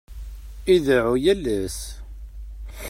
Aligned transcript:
Ideɛɛu 0.73 1.15
yal 1.23 1.43
ass. 1.57 1.77